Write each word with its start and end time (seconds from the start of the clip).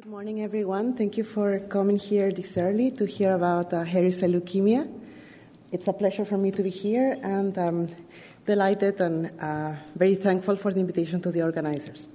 Good 0.00 0.08
morning, 0.08 0.40
everyone. 0.40 0.94
Thank 0.94 1.18
you 1.18 1.24
for 1.24 1.60
coming 1.60 1.98
here 1.98 2.32
this 2.32 2.56
early 2.56 2.90
to 2.92 3.04
hear 3.04 3.34
about 3.34 3.70
uh, 3.74 3.84
hairy 3.84 4.10
cell 4.10 4.30
leukemia. 4.30 4.90
It's 5.72 5.88
a 5.88 5.92
pleasure 5.92 6.24
for 6.24 6.38
me 6.38 6.50
to 6.52 6.62
be 6.62 6.70
here, 6.70 7.18
and 7.22 7.54
I'm 7.58 7.86
delighted 8.46 8.98
and 9.02 9.30
uh, 9.38 9.76
very 9.94 10.14
thankful 10.14 10.56
for 10.56 10.72
the 10.72 10.80
invitation 10.80 11.20
to 11.20 11.30
the 11.30 11.42
organizers. 11.42 12.08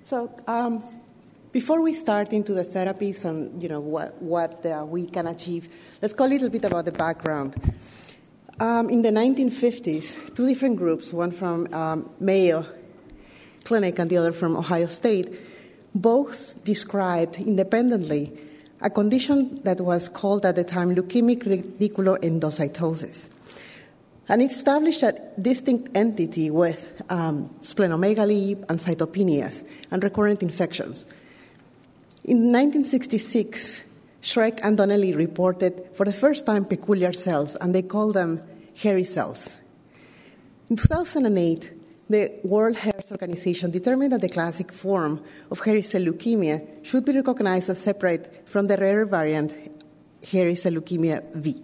So, 0.00 0.30
um, 0.46 0.82
before 1.52 1.82
we 1.82 1.92
start 1.92 2.32
into 2.32 2.54
the 2.54 2.64
therapies 2.64 3.26
and 3.26 3.62
you 3.62 3.68
know 3.68 3.80
what 3.80 4.16
what 4.22 4.64
uh, 4.64 4.86
we 4.88 5.04
can 5.04 5.26
achieve, 5.26 5.68
let's 6.00 6.14
go 6.14 6.24
a 6.24 6.30
little 6.34 6.48
bit 6.48 6.64
about 6.64 6.86
the 6.86 6.92
background. 6.92 7.54
Um, 8.60 8.88
in 8.88 9.02
the 9.02 9.10
1950s, 9.10 10.34
two 10.36 10.46
different 10.46 10.76
groups, 10.76 11.12
one 11.12 11.32
from 11.32 11.72
um, 11.74 12.08
Mayo 12.20 12.64
Clinic 13.64 13.98
and 13.98 14.08
the 14.08 14.16
other 14.16 14.32
from 14.32 14.56
Ohio 14.56 14.86
State, 14.86 15.28
both 15.92 16.62
described 16.64 17.36
independently 17.36 18.32
a 18.80 18.90
condition 18.90 19.60
that 19.64 19.80
was 19.80 20.08
called 20.08 20.46
at 20.46 20.54
the 20.54 20.62
time 20.62 20.94
leukemic 20.94 21.42
reticuloendotheliosis. 21.42 23.28
And 24.28 24.40
it 24.40 24.52
established 24.52 25.02
a 25.02 25.20
distinct 25.40 25.96
entity 25.96 26.50
with 26.50 27.02
um, 27.10 27.50
splenomegaly 27.60 28.64
and 28.68 28.78
cytopenias 28.78 29.66
and 29.90 30.02
recurrent 30.02 30.42
infections. 30.42 31.04
In 32.24 32.52
1966, 32.52 33.84
Schrek 34.24 34.58
and 34.62 34.78
Donnelly 34.78 35.12
reported 35.12 35.90
for 35.92 36.06
the 36.06 36.12
first 36.12 36.46
time 36.46 36.64
peculiar 36.64 37.12
cells, 37.12 37.56
and 37.56 37.74
they 37.74 37.82
called 37.82 38.14
them 38.14 38.40
hairy 38.74 39.04
cells. 39.04 39.54
In 40.70 40.76
2008, 40.76 41.72
the 42.08 42.32
World 42.42 42.76
Health 42.76 43.12
Organization 43.12 43.70
determined 43.70 44.12
that 44.12 44.22
the 44.22 44.30
classic 44.30 44.72
form 44.72 45.22
of 45.50 45.60
hairy 45.60 45.82
cell 45.82 46.00
leukemia 46.00 46.82
should 46.82 47.04
be 47.04 47.12
recognized 47.12 47.68
as 47.68 47.78
separate 47.78 48.48
from 48.48 48.66
the 48.66 48.78
rare 48.78 49.04
variant 49.04 49.54
hairy 50.32 50.54
cell 50.54 50.72
leukemia 50.72 51.22
V. 51.34 51.62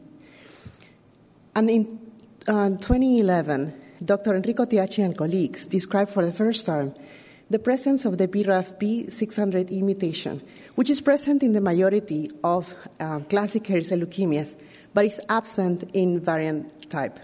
And 1.56 1.70
in 1.70 1.98
uh, 2.46 2.68
2011, 2.76 3.72
Dr. 4.04 4.36
Enrico 4.36 4.66
Tiacci 4.66 5.02
and 5.02 5.16
colleagues 5.16 5.66
described 5.66 6.10
for 6.10 6.24
the 6.24 6.32
first 6.32 6.66
time 6.66 6.92
the 7.50 7.58
presence 7.58 8.04
of 8.04 8.16
the 8.16 8.28
BRAF 8.28 8.78
V600E 8.78 9.82
mutation, 9.82 10.40
which 10.76 10.88
is 10.88 11.00
present 11.00 11.42
in 11.42 11.52
the 11.52 11.60
majority 11.60 12.30
of 12.44 12.72
uh, 13.00 13.18
classic 13.28 13.66
hairy 13.66 13.82
cell 13.82 13.98
leukemias, 13.98 14.56
but 14.94 15.04
is 15.04 15.20
absent 15.28 15.84
in 15.92 16.20
variant 16.20 16.88
type. 16.88 17.18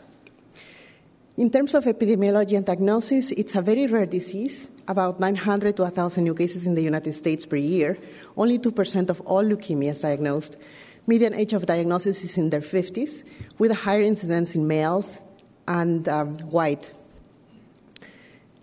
In 1.37 1.51
terms 1.51 1.75
of 1.75 1.85
epidemiology 1.85 2.57
and 2.57 2.67
diagnosis, 2.67 3.31
it's 3.33 3.55
a 3.55 3.63
very 3.63 3.87
rare 3.87 4.07
disease, 4.07 4.69
about 4.89 5.21
900 5.21 5.77
to 5.77 5.83
1,000 5.83 6.25
new 6.25 6.35
cases 6.35 6.67
in 6.67 6.75
the 6.75 6.83
United 6.83 7.15
States 7.15 7.47
per 7.47 7.57
year, 7.57 7.97
only 8.37 8.59
2% 8.59 9.11
of 9.11 9.21
all 9.23 9.45
leukemias 9.45 10.03
diagnosed. 10.03 10.57
Median 11.07 11.35
age 11.35 11.53
of 11.53 11.67
diagnosis 11.67 12.25
is 12.25 12.37
in 12.37 12.51
their 12.51 12.61
50s, 12.61 13.25
with 13.59 13.71
a 13.71 13.75
higher 13.75 14.03
incidence 14.03 14.57
in 14.57 14.67
males 14.67 15.21
and 15.69 16.09
um, 16.09 16.39
white 16.51 16.91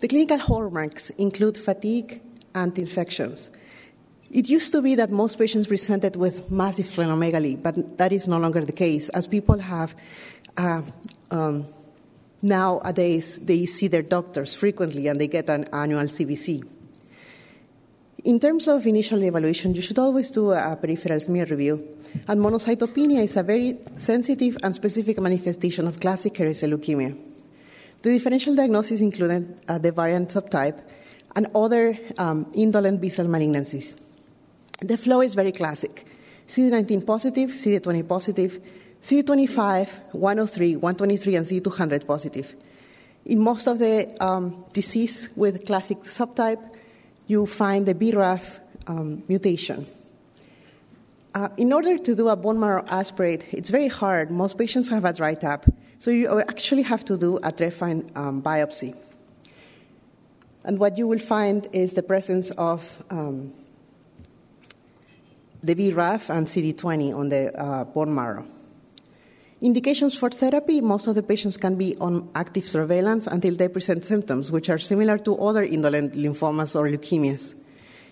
the 0.04 0.08
clinical 0.08 0.36
hallmarks 0.36 1.08
include 1.16 1.56
fatigue 1.56 2.20
and 2.54 2.78
infections. 2.78 3.48
It 4.30 4.50
used 4.50 4.70
to 4.72 4.82
be 4.82 4.96
that 4.96 5.10
most 5.10 5.38
patients 5.38 5.66
presented 5.66 6.16
with 6.16 6.50
massive 6.50 6.84
splenomegaly, 6.84 7.62
but 7.62 7.96
that 7.96 8.12
is 8.12 8.28
no 8.28 8.36
longer 8.36 8.62
the 8.62 8.72
case, 8.72 9.08
as 9.08 9.26
people 9.26 9.56
have 9.56 9.94
uh, 10.58 10.82
um, 11.30 11.64
nowadays 12.42 13.38
they 13.46 13.64
see 13.64 13.88
their 13.88 14.02
doctors 14.02 14.54
frequently 14.54 15.06
and 15.06 15.18
they 15.18 15.26
get 15.26 15.48
an 15.48 15.64
annual 15.72 16.04
CBC. 16.04 16.62
In 18.24 18.38
terms 18.38 18.68
of 18.68 18.86
initial 18.86 19.22
evaluation, 19.22 19.74
you 19.74 19.80
should 19.80 19.98
always 19.98 20.30
do 20.30 20.52
a 20.52 20.76
peripheral 20.76 21.20
smear 21.20 21.46
review. 21.46 21.82
And 22.28 22.42
monocytopenia 22.42 23.22
is 23.22 23.38
a 23.38 23.42
very 23.42 23.78
sensitive 23.96 24.58
and 24.62 24.74
specific 24.74 25.18
manifestation 25.18 25.88
of 25.88 25.98
classic 25.98 26.36
cell 26.36 26.68
leukemia. 26.76 27.33
The 28.04 28.12
differential 28.12 28.54
diagnosis 28.54 29.00
included 29.00 29.62
uh, 29.66 29.78
the 29.78 29.90
variant 29.90 30.28
subtype 30.28 30.78
and 31.34 31.46
other 31.54 31.98
um, 32.18 32.52
indolent 32.52 33.00
B 33.00 33.08
cell 33.08 33.24
malignancies. 33.24 33.94
The 34.82 34.98
flow 34.98 35.22
is 35.22 35.34
very 35.34 35.52
classic 35.52 36.04
CD19 36.46 37.06
positive, 37.06 37.48
CD20 37.52 38.06
positive, 38.06 38.60
CD25, 39.00 40.12
103, 40.12 40.76
123, 40.76 41.36
and 41.36 41.46
CD200 41.46 42.06
positive. 42.06 42.54
In 43.24 43.38
most 43.38 43.66
of 43.66 43.78
the 43.78 44.14
um, 44.22 44.66
disease 44.74 45.30
with 45.34 45.64
classic 45.64 46.00
subtype, 46.02 46.60
you 47.26 47.46
find 47.46 47.86
the 47.86 47.94
BRAF 47.94 48.60
um, 48.86 49.22
mutation. 49.28 49.86
Uh, 51.34 51.48
in 51.56 51.72
order 51.72 51.96
to 51.96 52.14
do 52.14 52.28
a 52.28 52.36
bone 52.36 52.60
marrow 52.60 52.84
aspirate, 52.86 53.46
it's 53.50 53.70
very 53.70 53.88
hard. 53.88 54.30
Most 54.30 54.58
patients 54.58 54.90
have 54.90 55.06
a 55.06 55.12
dry 55.14 55.32
tap. 55.32 55.64
So 56.04 56.10
you 56.10 56.38
actually 56.40 56.82
have 56.82 57.02
to 57.06 57.16
do 57.16 57.38
a 57.38 57.50
trephine 57.50 58.14
um, 58.14 58.42
biopsy. 58.42 58.94
And 60.62 60.78
what 60.78 60.98
you 60.98 61.06
will 61.06 61.18
find 61.18 61.66
is 61.72 61.94
the 61.94 62.02
presence 62.02 62.50
of 62.50 63.02
um, 63.08 63.54
the 65.62 65.74
BRAF 65.74 66.28
and 66.28 66.46
CD20 66.46 67.16
on 67.16 67.30
the 67.30 67.58
uh, 67.58 67.84
bone 67.84 68.14
marrow. 68.14 68.44
Indications 69.62 70.14
for 70.14 70.28
therapy 70.28 70.82
most 70.82 71.06
of 71.06 71.14
the 71.14 71.22
patients 71.22 71.56
can 71.56 71.76
be 71.76 71.96
on 71.96 72.28
active 72.34 72.68
surveillance 72.68 73.26
until 73.26 73.54
they 73.54 73.68
present 73.68 74.04
symptoms, 74.04 74.52
which 74.52 74.68
are 74.68 74.76
similar 74.76 75.16
to 75.16 75.34
other 75.38 75.62
indolent 75.62 76.12
lymphomas 76.12 76.76
or 76.76 76.86
leukemias. 76.86 77.54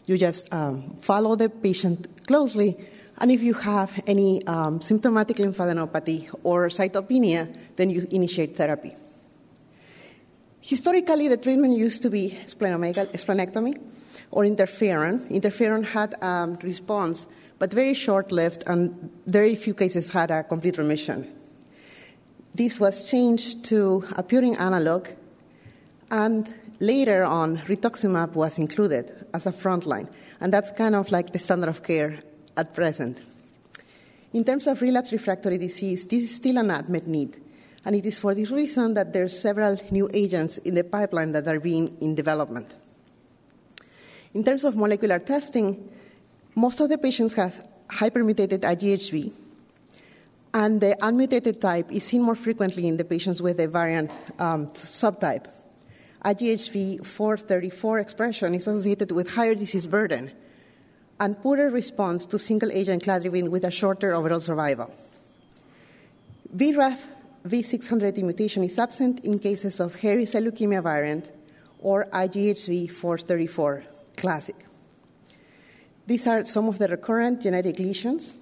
You 0.07 0.17
just 0.17 0.51
um, 0.55 0.97
follow 1.03 1.37
the 1.37 1.51
patient 1.51 2.27
closely 2.27 2.75
and 3.23 3.31
if 3.31 3.41
you 3.41 3.55
have 3.55 4.03
any 4.09 4.45
um, 4.49 4.81
symptomatic 4.81 5.37
lymphadenopathy 5.37 6.29
or 6.43 6.69
cytopenia, 6.69 7.57
then 7.77 7.89
you 7.89 8.05
initiate 8.11 8.57
therapy. 8.57 8.97
Historically, 10.61 11.29
the 11.29 11.37
treatment 11.37 11.77
used 11.77 12.03
to 12.03 12.11
be 12.11 12.37
splenectomy 12.47 13.79
or 14.33 14.43
interferon. 14.43 15.21
Interferon 15.31 15.85
had 15.85 16.15
a 16.15 16.27
um, 16.27 16.57
response, 16.65 17.29
but 17.61 17.73
very 17.73 17.95
short 17.95 18.33
lived, 18.33 18.65
and 18.67 19.11
very 19.27 19.55
few 19.55 19.73
cases 19.73 20.11
had 20.11 20.33
a 20.33 20.43
complete 20.43 20.77
remission. 20.77 21.33
This 22.55 22.81
was 22.81 23.09
changed 23.09 23.65
to 23.67 24.05
a 24.17 24.25
purine 24.25 24.59
analog, 24.59 25.07
and 26.11 26.53
later 26.81 27.23
on, 27.23 27.59
rituximab 27.59 28.33
was 28.33 28.59
included 28.59 29.27
as 29.33 29.47
a 29.47 29.53
frontline, 29.53 30.09
and 30.41 30.53
that's 30.53 30.73
kind 30.73 30.97
of 30.97 31.13
like 31.13 31.33
the 31.33 31.39
standard 31.39 31.69
of 31.69 31.85
care 31.85 32.19
at 32.57 32.75
present. 32.75 33.23
In 34.33 34.45
terms 34.45 34.67
of 34.67 34.81
relapse 34.81 35.13
refractory 35.13 35.59
disease, 35.59 36.07
this 36.07 36.25
is 36.25 36.35
still 36.37 36.59
an 36.59 36.71
unmet 36.71 37.07
need. 37.07 37.39
And 37.85 37.97
it 37.97 38.07
is 38.07 38.19
for 38.19 38.35
this 38.35 38.51
reason 38.51 38.95
that 38.95 39.13
there 39.13 39.25
are 39.25 39.29
several 39.29 39.77
new 39.91 40.09
agents 40.15 40.59
in 40.59 40.75
the 40.75 40.85
pipeline 40.85 41.33
that 41.33 41.49
are 41.49 41.61
being 41.61 41.97
in 42.01 42.15
development. 42.15 42.73
In 44.35 44.45
terms 44.45 44.65
of 44.65 44.77
molecular 44.77 45.19
testing, 45.19 45.91
most 46.55 46.81
of 46.81 46.89
the 46.89 46.97
patients 46.97 47.35
have 47.35 47.67
hypermutated 47.89 48.61
IGHV, 48.61 49.33
and 50.55 50.81
the 50.81 50.97
unmutated 51.03 51.61
type 51.61 51.91
is 51.91 52.05
seen 52.05 52.23
more 52.23 52.37
frequently 52.37 52.87
in 52.87 52.97
the 52.97 53.05
patients 53.05 53.43
with 53.43 53.59
a 53.59 53.67
variant 53.67 54.11
um, 54.39 54.69
subtype. 54.69 55.47
IGHV 56.25 57.05
434 57.05 57.99
expression 57.99 58.55
is 58.55 58.67
associated 58.67 59.13
with 59.13 59.31
higher 59.31 59.55
disease 59.55 59.87
burden 59.87 60.31
and 61.23 61.41
poorer 61.41 61.71
response 61.71 62.27
to 62.27 62.37
single 62.37 62.73
agent 62.73 63.05
cladribine 63.05 63.49
with 63.49 63.63
a 63.63 63.71
shorter 63.71 64.13
overall 64.13 64.41
survival. 64.41 64.93
BRAF 66.57 67.07
V600 67.47 68.17
mutation 68.25 68.65
is 68.65 68.77
absent 68.77 69.21
in 69.21 69.39
cases 69.39 69.79
of 69.79 69.95
hairy 69.95 70.27
cell 70.27 70.43
leukemia 70.43 70.83
variant 70.83 71.31
or 71.79 72.07
IGHV 72.07 72.91
434 72.91 73.85
classic. 74.17 74.57
These 76.09 76.27
are 76.27 76.45
some 76.45 76.67
of 76.67 76.79
the 76.81 76.89
recurrent 76.89 77.41
genetic 77.41 77.79
lesions. 77.79 78.37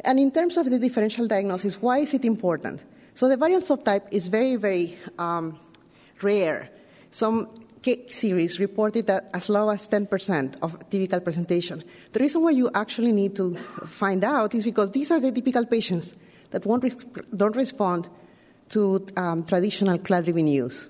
And 0.00 0.18
in 0.18 0.32
terms 0.32 0.56
of 0.56 0.68
the 0.68 0.80
differential 0.80 1.28
diagnosis, 1.28 1.80
why 1.80 1.98
is 1.98 2.14
it 2.14 2.24
important? 2.24 2.82
So 3.14 3.28
the 3.28 3.36
variant 3.36 3.62
subtype 3.62 4.08
is 4.10 4.26
very, 4.26 4.56
very 4.56 4.98
um, 5.20 5.56
rare. 6.20 6.70
Some 7.12 7.48
series 8.08 8.58
reported 8.58 9.06
that 9.06 9.30
as 9.34 9.48
low 9.48 9.68
as 9.68 9.88
10% 9.88 10.56
of 10.62 10.78
typical 10.90 11.20
presentation. 11.20 11.84
The 12.12 12.20
reason 12.20 12.42
why 12.42 12.50
you 12.50 12.70
actually 12.74 13.12
need 13.12 13.36
to 13.36 13.54
find 13.86 14.24
out 14.24 14.54
is 14.54 14.64
because 14.64 14.90
these 14.90 15.10
are 15.10 15.20
the 15.20 15.32
typical 15.32 15.66
patients 15.66 16.14
that 16.50 16.62
don't 16.62 17.56
respond 17.56 18.08
to 18.70 19.06
um, 19.16 19.44
traditional 19.44 19.98
cladribine 19.98 20.50
use. 20.50 20.88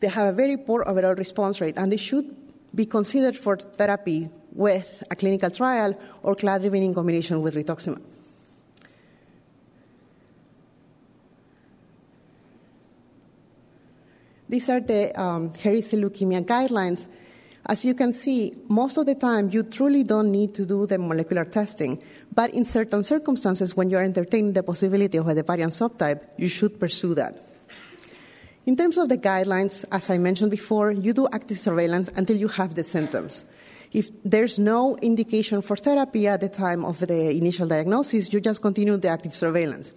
They 0.00 0.08
have 0.08 0.26
a 0.26 0.36
very 0.36 0.56
poor 0.56 0.84
overall 0.86 1.14
response 1.14 1.60
rate, 1.60 1.78
and 1.78 1.90
they 1.90 1.96
should 1.96 2.34
be 2.74 2.86
considered 2.86 3.36
for 3.36 3.56
therapy 3.56 4.28
with 4.52 5.02
a 5.10 5.16
clinical 5.16 5.50
trial 5.50 5.94
or 6.22 6.34
cladribine 6.34 6.84
in 6.84 6.94
combination 6.94 7.40
with 7.40 7.54
rituximab. 7.54 8.02
These 14.48 14.68
are 14.68 14.80
the 14.80 15.20
um, 15.20 15.52
cell 15.54 16.00
leukemia 16.00 16.42
guidelines. 16.44 17.08
As 17.68 17.84
you 17.84 17.94
can 17.94 18.12
see, 18.12 18.54
most 18.68 18.96
of 18.96 19.06
the 19.06 19.16
time 19.16 19.50
you 19.50 19.64
truly 19.64 20.04
don't 20.04 20.30
need 20.30 20.54
to 20.54 20.64
do 20.64 20.86
the 20.86 20.98
molecular 20.98 21.44
testing, 21.44 22.00
but 22.32 22.54
in 22.54 22.64
certain 22.64 23.02
circumstances, 23.02 23.76
when 23.76 23.90
you're 23.90 24.04
entertaining 24.04 24.52
the 24.52 24.62
possibility 24.62 25.18
of 25.18 25.26
a 25.26 25.42
variant 25.42 25.72
subtype, 25.72 26.20
you 26.36 26.46
should 26.46 26.78
pursue 26.78 27.14
that. 27.14 27.42
In 28.66 28.76
terms 28.76 28.98
of 28.98 29.08
the 29.08 29.18
guidelines, 29.18 29.84
as 29.90 30.10
I 30.10 30.18
mentioned 30.18 30.52
before, 30.52 30.92
you 30.92 31.12
do 31.12 31.28
active 31.32 31.58
surveillance 31.58 32.08
until 32.14 32.36
you 32.36 32.48
have 32.48 32.76
the 32.76 32.84
symptoms. 32.84 33.44
If 33.92 34.10
there's 34.24 34.58
no 34.58 34.96
indication 34.98 35.62
for 35.62 35.76
therapy 35.76 36.26
at 36.28 36.40
the 36.40 36.48
time 36.48 36.84
of 36.84 36.98
the 36.98 37.30
initial 37.30 37.66
diagnosis, 37.66 38.32
you 38.32 38.40
just 38.40 38.62
continue 38.62 38.96
the 38.96 39.08
active 39.08 39.34
surveillance. 39.34 39.94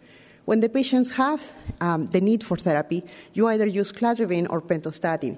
When 0.50 0.62
the 0.62 0.68
patients 0.68 1.12
have 1.12 1.51
um, 1.80 2.07
the 2.07 2.19
need 2.19 2.44
for 2.44 2.57
therapy, 2.57 3.04
you 3.36 3.48
either 3.50 3.68
use 3.68 3.92
cladribine 3.92 4.48
or 4.50 4.63
pentostatin. 4.63 5.38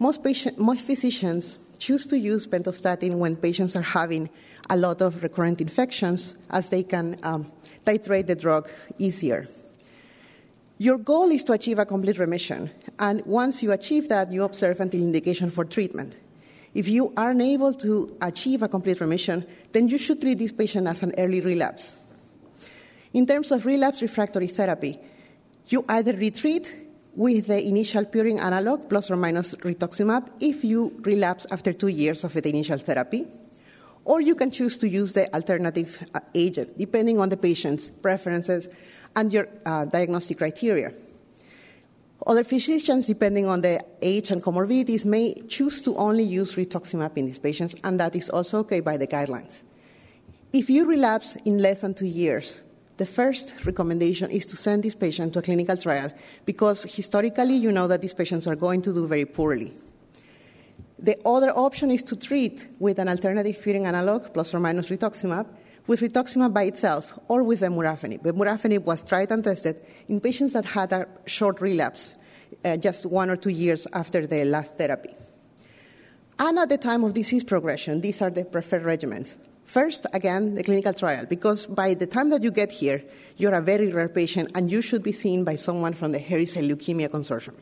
Most, 0.00 0.24
patient, 0.24 0.58
most 0.58 0.80
physicians 0.80 1.58
choose 1.78 2.08
to 2.08 2.18
use 2.18 2.48
pentostatin 2.48 3.18
when 3.18 3.36
patients 3.36 3.76
are 3.76 3.82
having 3.82 4.28
a 4.68 4.76
lot 4.76 5.00
of 5.00 5.22
recurrent 5.22 5.60
infections, 5.60 6.34
as 6.50 6.70
they 6.70 6.82
can 6.82 7.20
um, 7.22 7.46
titrate 7.86 8.26
the 8.26 8.34
drug 8.34 8.68
easier. 8.98 9.46
Your 10.78 10.98
goal 10.98 11.30
is 11.30 11.44
to 11.44 11.52
achieve 11.52 11.78
a 11.78 11.86
complete 11.86 12.18
remission, 12.18 12.68
and 12.98 13.24
once 13.26 13.62
you 13.62 13.70
achieve 13.70 14.08
that, 14.08 14.32
you 14.32 14.42
observe 14.42 14.80
until 14.80 15.00
indication 15.00 15.50
for 15.50 15.64
treatment. 15.64 16.18
If 16.74 16.88
you 16.88 17.12
are 17.16 17.30
unable 17.30 17.74
to 17.74 18.16
achieve 18.20 18.64
a 18.64 18.68
complete 18.68 19.00
remission, 19.00 19.46
then 19.70 19.86
you 19.86 19.98
should 19.98 20.20
treat 20.20 20.38
this 20.38 20.50
patient 20.50 20.88
as 20.88 21.04
an 21.04 21.14
early 21.16 21.40
relapse. 21.40 21.94
In 23.12 23.26
terms 23.26 23.52
of 23.52 23.64
relapse 23.64 24.02
refractory 24.02 24.48
therapy, 24.48 24.98
you 25.68 25.84
either 25.88 26.12
retreat 26.12 26.74
with 27.14 27.46
the 27.46 27.66
initial 27.66 28.04
purine 28.04 28.38
analog 28.38 28.88
plus 28.88 29.10
or 29.10 29.16
minus 29.16 29.54
rituximab 29.56 30.28
if 30.40 30.64
you 30.64 30.94
relapse 31.00 31.46
after 31.50 31.72
two 31.72 31.88
years 31.88 32.24
of 32.24 32.32
the 32.32 32.48
initial 32.48 32.78
therapy, 32.78 33.26
or 34.04 34.20
you 34.20 34.34
can 34.34 34.50
choose 34.50 34.78
to 34.78 34.88
use 34.88 35.12
the 35.14 35.32
alternative 35.34 36.06
uh, 36.14 36.20
agent 36.34 36.78
depending 36.78 37.18
on 37.18 37.28
the 37.28 37.36
patient's 37.36 37.90
preferences 37.90 38.68
and 39.16 39.32
your 39.32 39.48
uh, 39.66 39.84
diagnostic 39.86 40.38
criteria. 40.38 40.92
Other 42.26 42.44
physicians, 42.44 43.06
depending 43.06 43.46
on 43.46 43.62
the 43.62 43.82
age 44.02 44.30
and 44.30 44.42
comorbidities, 44.42 45.04
may 45.04 45.34
choose 45.48 45.82
to 45.82 45.96
only 45.96 46.24
use 46.24 46.56
rituximab 46.56 47.16
in 47.16 47.26
these 47.26 47.38
patients, 47.38 47.74
and 47.84 47.98
that 48.00 48.14
is 48.14 48.28
also 48.28 48.58
okay 48.58 48.80
by 48.80 48.96
the 48.96 49.06
guidelines. 49.06 49.62
If 50.52 50.68
you 50.68 50.86
relapse 50.86 51.36
in 51.44 51.58
less 51.58 51.82
than 51.82 51.94
two 51.94 52.06
years, 52.06 52.60
the 52.98 53.06
first 53.06 53.54
recommendation 53.64 54.30
is 54.30 54.44
to 54.46 54.56
send 54.56 54.82
this 54.82 54.94
patient 54.94 55.32
to 55.32 55.38
a 55.38 55.42
clinical 55.42 55.76
trial 55.76 56.12
because 56.44 56.82
historically 56.82 57.54
you 57.54 57.72
know 57.72 57.86
that 57.86 58.02
these 58.02 58.12
patients 58.12 58.46
are 58.46 58.56
going 58.56 58.82
to 58.82 58.92
do 58.92 59.06
very 59.06 59.24
poorly. 59.24 59.72
The 60.98 61.16
other 61.24 61.50
option 61.56 61.92
is 61.92 62.02
to 62.04 62.16
treat 62.16 62.66
with 62.80 62.98
an 62.98 63.08
alternative 63.08 63.56
purine 63.62 63.86
analog 63.86 64.34
plus 64.34 64.52
or 64.52 64.58
minus 64.58 64.88
rituximab 64.90 65.46
with 65.86 66.00
rituximab 66.00 66.52
by 66.52 66.64
itself 66.64 67.16
or 67.28 67.44
with 67.44 67.60
vemurafenib. 67.60 68.22
Vemurafenib 68.22 68.82
was 68.82 69.04
tried 69.04 69.30
and 69.30 69.44
tested 69.44 69.76
in 70.08 70.20
patients 70.20 70.52
that 70.54 70.64
had 70.64 70.92
a 70.92 71.06
short 71.26 71.60
relapse, 71.60 72.16
uh, 72.64 72.76
just 72.76 73.06
one 73.06 73.30
or 73.30 73.36
two 73.36 73.50
years 73.50 73.86
after 73.92 74.26
the 74.26 74.44
last 74.44 74.76
therapy. 74.76 75.14
And 76.40 76.58
at 76.58 76.68
the 76.68 76.78
time 76.78 77.04
of 77.04 77.14
disease 77.14 77.44
progression, 77.44 78.00
these 78.00 78.20
are 78.20 78.30
the 78.30 78.44
preferred 78.44 78.82
regimens. 78.82 79.36
First, 79.68 80.06
again, 80.14 80.54
the 80.54 80.62
clinical 80.62 80.94
trial, 80.94 81.26
because 81.26 81.66
by 81.66 81.92
the 81.92 82.06
time 82.06 82.30
that 82.30 82.42
you 82.42 82.50
get 82.50 82.72
here, 82.72 83.04
you're 83.36 83.52
a 83.52 83.60
very 83.60 83.92
rare 83.92 84.08
patient 84.08 84.50
and 84.54 84.72
you 84.72 84.80
should 84.80 85.02
be 85.02 85.12
seen 85.12 85.44
by 85.44 85.56
someone 85.56 85.92
from 85.92 86.12
the 86.12 86.18
Hairy 86.18 86.46
Cell 86.46 86.62
Leukemia 86.62 87.10
Consortium. 87.10 87.54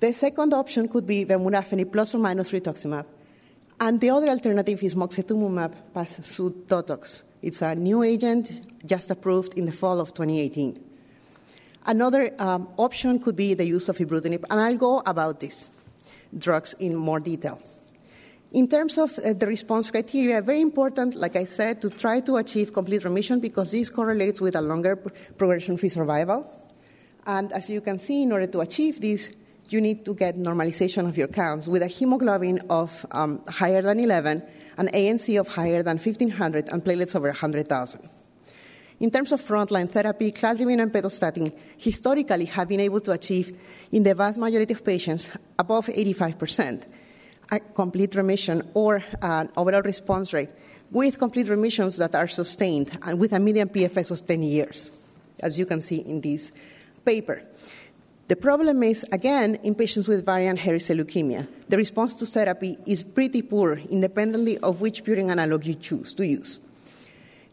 The 0.00 0.14
second 0.14 0.54
option 0.54 0.88
could 0.88 1.06
be 1.06 1.26
vemurafenib 1.26 1.92
plus 1.92 2.14
or 2.14 2.18
minus 2.18 2.52
rituximab. 2.52 3.06
And 3.78 4.00
the 4.00 4.08
other 4.08 4.30
alternative 4.30 4.82
is 4.82 4.94
moxetumomab 4.94 5.74
plus 5.92 6.20
pasudotox. 6.20 7.22
It's 7.42 7.60
a 7.60 7.74
new 7.74 8.02
agent 8.02 8.62
just 8.86 9.10
approved 9.10 9.58
in 9.58 9.66
the 9.66 9.72
fall 9.72 10.00
of 10.00 10.14
2018. 10.14 10.82
Another 11.84 12.32
um, 12.38 12.66
option 12.78 13.18
could 13.18 13.36
be 13.36 13.52
the 13.52 13.66
use 13.66 13.90
of 13.90 13.98
ibrutinib, 13.98 14.44
and 14.48 14.58
I'll 14.58 14.78
go 14.78 15.02
about 15.04 15.40
these 15.40 15.68
drugs 16.36 16.72
in 16.78 16.96
more 16.96 17.20
detail. 17.20 17.60
In 18.52 18.66
terms 18.66 18.96
of 18.96 19.18
uh, 19.18 19.34
the 19.34 19.46
response 19.46 19.90
criteria, 19.90 20.40
very 20.40 20.62
important, 20.62 21.14
like 21.14 21.36
I 21.36 21.44
said, 21.44 21.82
to 21.82 21.90
try 21.90 22.20
to 22.20 22.36
achieve 22.36 22.72
complete 22.72 23.04
remission 23.04 23.40
because 23.40 23.70
this 23.72 23.90
correlates 23.90 24.40
with 24.40 24.56
a 24.56 24.62
longer 24.62 24.96
progression 24.96 25.76
free 25.76 25.90
survival. 25.90 26.50
And 27.26 27.52
as 27.52 27.68
you 27.68 27.82
can 27.82 27.98
see, 27.98 28.22
in 28.22 28.32
order 28.32 28.46
to 28.46 28.60
achieve 28.60 29.02
this, 29.02 29.32
you 29.68 29.82
need 29.82 30.02
to 30.06 30.14
get 30.14 30.36
normalization 30.36 31.06
of 31.06 31.18
your 31.18 31.28
counts 31.28 31.68
with 31.68 31.82
a 31.82 31.88
hemoglobin 31.88 32.60
of 32.70 33.04
um, 33.10 33.42
higher 33.48 33.82
than 33.82 34.00
11, 34.00 34.42
an 34.78 34.88
ANC 34.94 35.38
of 35.38 35.48
higher 35.48 35.82
than 35.82 35.98
1500, 35.98 36.70
and 36.70 36.82
platelets 36.82 37.14
over 37.14 37.28
100,000. 37.28 38.08
In 39.00 39.10
terms 39.10 39.30
of 39.30 39.42
frontline 39.42 39.90
therapy, 39.90 40.32
cladribine 40.32 40.80
and 40.80 40.90
pentostatin 40.90 41.52
historically 41.76 42.46
have 42.46 42.66
been 42.66 42.80
able 42.80 43.00
to 43.00 43.12
achieve, 43.12 43.54
in 43.92 44.04
the 44.04 44.14
vast 44.14 44.38
majority 44.38 44.72
of 44.72 44.82
patients, 44.82 45.30
above 45.58 45.90
85 45.90 46.38
percent 46.38 46.86
a 47.50 47.60
complete 47.60 48.14
remission 48.14 48.62
or 48.74 49.02
an 49.22 49.48
overall 49.56 49.82
response 49.82 50.32
rate 50.32 50.50
with 50.90 51.18
complete 51.18 51.48
remissions 51.48 51.96
that 51.96 52.14
are 52.14 52.28
sustained 52.28 52.90
and 53.02 53.18
with 53.18 53.32
a 53.32 53.38
median 53.38 53.68
PFS 53.68 54.10
of 54.10 54.26
10 54.26 54.42
years, 54.42 54.90
as 55.40 55.58
you 55.58 55.66
can 55.66 55.80
see 55.80 55.98
in 55.98 56.20
this 56.20 56.52
paper. 57.04 57.42
The 58.28 58.36
problem 58.36 58.82
is, 58.82 59.06
again, 59.10 59.54
in 59.62 59.74
patients 59.74 60.06
with 60.08 60.24
variant 60.24 60.58
hairy 60.58 60.80
cell 60.80 60.96
leukemia, 60.96 61.48
the 61.68 61.78
response 61.78 62.14
to 62.16 62.26
therapy 62.26 62.76
is 62.86 63.02
pretty 63.02 63.40
poor, 63.40 63.78
independently 63.78 64.58
of 64.58 64.80
which 64.80 65.02
purine 65.02 65.30
analog 65.30 65.64
you 65.64 65.74
choose 65.74 66.12
to 66.14 66.26
use. 66.26 66.60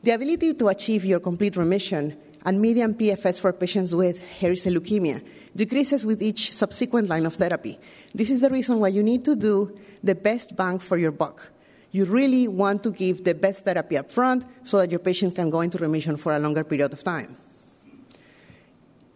The 0.03 0.11
ability 0.11 0.53
to 0.55 0.67
achieve 0.67 1.05
your 1.05 1.19
complete 1.19 1.55
remission 1.55 2.17
and 2.45 2.61
median 2.61 2.93
PFS 2.93 3.39
for 3.39 3.53
patients 3.53 3.95
with 3.95 4.23
hairy 4.39 4.57
cell 4.57 4.73
leukemia 4.73 5.23
decreases 5.55 6.05
with 6.05 6.21
each 6.21 6.51
subsequent 6.53 7.07
line 7.07 7.25
of 7.25 7.35
therapy. 7.35 7.79
This 8.13 8.29
is 8.29 8.41
the 8.41 8.49
reason 8.49 8.79
why 8.79 8.89
you 8.89 9.03
need 9.03 9.23
to 9.25 9.35
do 9.35 9.77
the 10.03 10.15
best 10.15 10.55
bang 10.55 10.79
for 10.79 10.97
your 10.97 11.11
buck. 11.11 11.51
You 11.91 12.05
really 12.05 12.47
want 12.47 12.83
to 12.83 12.91
give 12.91 13.23
the 13.23 13.33
best 13.33 13.63
therapy 13.63 13.97
up 13.97 14.11
front 14.11 14.43
so 14.63 14.77
that 14.77 14.91
your 14.91 14.99
patient 14.99 15.35
can 15.35 15.49
go 15.49 15.61
into 15.61 15.77
remission 15.77 16.17
for 16.17 16.35
a 16.35 16.39
longer 16.39 16.63
period 16.63 16.91
of 16.91 17.03
time. 17.03 17.37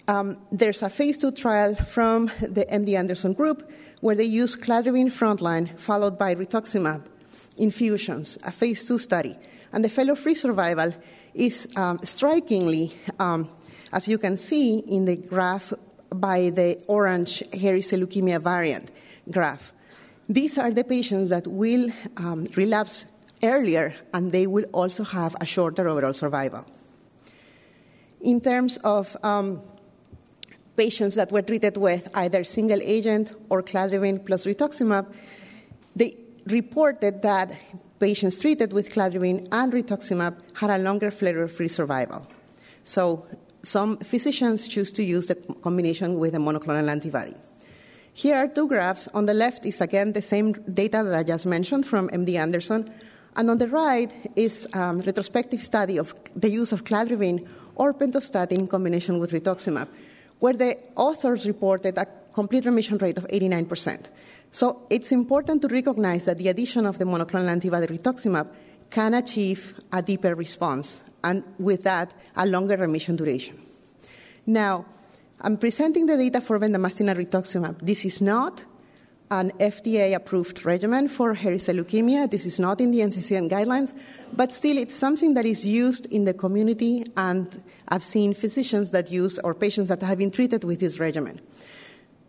Um, 0.08 0.40
there's 0.52 0.82
a 0.82 0.90
phase 0.90 1.18
two 1.18 1.32
trial 1.32 1.76
from 1.76 2.32
the 2.42 2.66
MD 2.66 2.98
Anderson 2.98 3.34
group 3.34 3.70
where 4.00 4.16
they 4.16 4.24
use 4.24 4.56
cladribine 4.56 5.12
frontline 5.12 5.78
followed 5.78 6.18
by 6.18 6.34
rituximab 6.34 7.06
infusions, 7.58 8.38
a 8.44 8.52
phase 8.52 8.88
two 8.88 8.98
study. 8.98 9.38
And 9.72 9.84
the 9.84 9.90
failure 9.90 10.16
free 10.16 10.34
survival 10.34 10.96
is 11.34 11.68
um, 11.76 12.00
strikingly, 12.04 12.92
um, 13.20 13.48
as 13.94 14.08
you 14.08 14.18
can 14.18 14.38
see 14.38 14.80
in 14.80 15.06
the 15.06 15.16
graph 15.16 15.74
by 16.14 16.50
the 16.50 16.84
orange 16.88 17.44
hairy 17.54 17.82
cell 17.82 18.00
leukemia 18.00 18.42
variant 18.42 18.92
graph. 19.32 19.74
These 20.28 20.58
are 20.58 20.72
the 20.72 20.84
patients 20.84 21.30
that 21.30 21.48
will 21.48 21.90
um, 22.18 22.46
relapse 22.56 23.06
earlier 23.42 23.96
and 24.14 24.32
they 24.32 24.48
will 24.48 24.66
also 24.74 25.04
have 25.04 25.36
a 25.42 25.46
shorter 25.46 25.88
overall 25.88 26.14
survival. 26.14 26.66
In 28.22 28.42
terms 28.42 28.78
of 28.84 29.16
um, 29.24 29.62
patients 30.76 31.16
that 31.16 31.32
were 31.32 31.42
treated 31.42 31.78
with 31.78 32.10
either 32.16 32.44
single 32.44 32.80
agent 32.82 33.32
or 33.50 33.64
cladribine 33.64 34.26
plus 34.26 34.46
rituximab, 34.46 35.06
they 35.96 36.18
reported 36.48 37.22
that 37.22 37.52
patients 38.00 38.40
treated 38.40 38.72
with 38.74 38.94
cladribine 38.94 39.48
and 39.52 39.74
rituximab 39.74 40.36
had 40.58 40.70
a 40.70 40.78
longer 40.78 41.12
flare-free 41.12 41.68
survival. 41.68 42.26
So 42.84 43.26
some 43.64 43.98
physicians 43.98 44.68
choose 44.68 44.92
to 44.94 45.04
use 45.04 45.28
the 45.28 45.36
combination 45.36 46.20
with 46.20 46.36
a 46.36 46.38
monoclonal 46.38 46.90
antibody. 46.90 47.36
Here 48.14 48.36
are 48.36 48.48
two 48.48 48.68
graphs. 48.68 49.08
On 49.14 49.26
the 49.26 49.34
left 49.34 49.66
is 49.66 49.82
again 49.82 50.14
the 50.14 50.22
same 50.22 50.54
data 50.74 51.04
that 51.04 51.14
I 51.14 51.24
just 51.24 51.46
mentioned 51.46 51.86
from 51.86 52.10
MD 52.10 52.36
Anderson, 52.36 52.90
and 53.36 53.50
on 53.50 53.58
the 53.58 53.68
right 53.68 54.12
is 54.36 54.68
a 54.74 54.82
um, 54.82 55.00
retrospective 55.02 55.64
study 55.64 55.98
of 55.98 56.14
the 56.36 56.50
use 56.50 56.72
of 56.72 56.84
cladribine 56.84 57.48
or 57.76 57.94
pentostatin 57.94 58.60
in 58.60 58.68
combination 58.68 59.20
with 59.20 59.32
rituximab, 59.32 59.88
where 60.40 60.54
the 60.54 60.78
authors 60.96 61.46
reported 61.46 61.98
a 61.98 62.08
complete 62.34 62.66
remission 62.66 62.98
rate 62.98 63.18
of 63.18 63.28
89%. 63.28 64.06
So 64.52 64.82
it's 64.90 65.12
important 65.12 65.62
to 65.62 65.68
recognize 65.68 66.26
that 66.26 66.38
the 66.38 66.48
addition 66.48 66.86
of 66.86 66.98
the 66.98 67.06
monoclonal 67.06 67.50
antibody 67.50 67.88
rituximab 67.88 68.48
can 68.90 69.14
achieve 69.14 69.76
a 69.94 70.02
deeper 70.02 70.36
response, 70.36 71.04
and 71.24 71.44
with 71.58 71.84
that, 71.84 72.14
a 72.36 72.46
longer 72.46 72.78
remission 72.78 73.16
duration. 73.16 73.60
Now, 74.46 74.86
I'm 75.42 75.58
presenting 75.58 76.06
the 76.06 76.18
data 76.18 76.42
for 76.42 76.60
bendamustine 76.60 77.10
and 77.10 77.20
rituximab. 77.20 77.80
This 77.82 78.04
is 78.06 78.22
not 78.22 78.66
an 79.32 79.52
FDA 79.60 80.16
approved 80.16 80.66
regimen 80.66 81.08
for 81.08 81.34
hairy 81.36 81.60
cell 81.60 81.76
leukemia. 81.76 82.30
This 82.30 82.46
is 82.46 82.60
not 82.60 82.82
in 82.82 82.92
the 82.92 83.00
NCCN 83.00 83.50
guidelines, 83.50 83.94
but 84.34 84.52
still 84.52 84.78
it's 84.78 84.96
something 84.96 85.36
that 85.36 85.46
is 85.46 85.66
used 85.66 86.08
in 86.08 86.24
the 86.24 86.34
community, 86.34 87.06
and 87.16 87.62
I've 87.88 88.04
seen 88.04 88.34
physicians 88.34 88.92
that 88.92 89.12
use 89.12 89.38
or 89.40 89.54
patients 89.54 89.90
that 89.90 90.02
have 90.02 90.18
been 90.18 90.32
treated 90.32 90.64
with 90.64 90.80
this 90.80 91.00
regimen. 91.00 91.40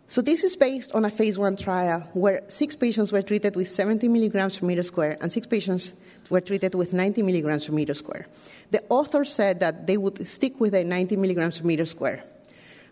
So 0.07 0.21
this 0.21 0.43
is 0.43 0.55
based 0.55 0.93
on 0.93 1.05
a 1.05 1.09
phase 1.09 1.39
one 1.39 1.55
trial 1.55 2.01
where 2.13 2.43
six 2.49 2.75
patients 2.75 3.11
were 3.11 3.21
treated 3.21 3.55
with 3.55 3.67
70 3.69 4.07
milligrams 4.09 4.57
per 4.57 4.65
meter 4.65 4.83
square 4.83 5.17
and 5.21 5.31
six 5.31 5.47
patients 5.47 5.93
were 6.29 6.41
treated 6.41 6.75
with 6.75 6.93
90 6.93 7.21
milligrams 7.23 7.65
per 7.65 7.73
meter 7.73 7.93
square. 7.93 8.27
The 8.71 8.83
authors 8.89 9.33
said 9.33 9.59
that 9.59 9.87
they 9.87 9.97
would 9.97 10.27
stick 10.27 10.59
with 10.59 10.73
a 10.73 10.83
90 10.83 11.17
milligrams 11.17 11.59
per 11.59 11.65
meter 11.65 11.85
square. 11.85 12.23